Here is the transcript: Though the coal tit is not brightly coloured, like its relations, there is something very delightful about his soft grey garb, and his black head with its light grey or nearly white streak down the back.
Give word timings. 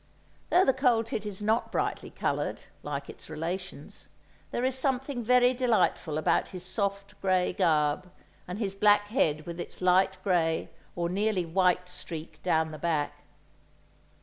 Though 0.49 0.65
the 0.65 0.73
coal 0.73 1.03
tit 1.03 1.27
is 1.27 1.43
not 1.43 1.71
brightly 1.71 2.09
coloured, 2.09 2.63
like 2.81 3.07
its 3.07 3.29
relations, 3.29 4.09
there 4.49 4.65
is 4.65 4.75
something 4.75 5.23
very 5.23 5.53
delightful 5.53 6.17
about 6.17 6.47
his 6.47 6.65
soft 6.65 7.21
grey 7.21 7.53
garb, 7.53 8.11
and 8.47 8.57
his 8.57 8.73
black 8.73 9.09
head 9.09 9.45
with 9.45 9.59
its 9.59 9.79
light 9.79 10.17
grey 10.23 10.71
or 10.95 11.07
nearly 11.07 11.45
white 11.45 11.87
streak 11.87 12.41
down 12.41 12.71
the 12.71 12.79
back. 12.79 13.23